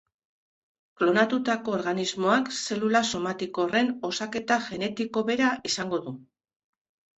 [1.01, 6.19] Klonatutako organismoak zelula somatiko horren osaketa genetiko bera izango du.